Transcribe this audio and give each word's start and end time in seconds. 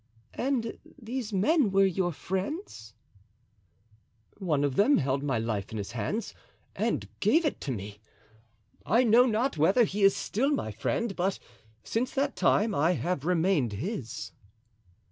"And 0.33 0.79
these 0.99 1.31
men 1.31 1.69
were 1.69 1.85
your 1.85 2.11
friends?" 2.11 2.95
"One 4.39 4.63
of 4.63 4.75
them 4.75 4.97
held 4.97 5.21
my 5.21 5.37
life 5.37 5.71
in 5.71 5.77
his 5.77 5.91
hands 5.91 6.33
and 6.75 7.07
gave 7.19 7.45
it 7.45 7.61
to 7.61 7.71
me. 7.71 7.99
I 8.83 9.03
know 9.03 9.27
not 9.27 9.59
whether 9.59 9.83
he 9.83 10.01
is 10.01 10.15
still 10.15 10.49
my 10.49 10.71
friend, 10.71 11.15
but 11.15 11.37
since 11.83 12.15
that 12.15 12.35
time 12.35 12.73
I 12.73 12.93
have 12.93 13.25
remained 13.25 13.73
his." 13.73 14.31